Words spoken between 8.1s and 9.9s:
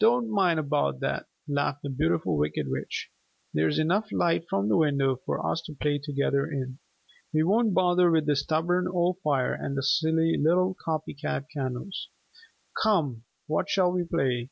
with the stubborn old fire and the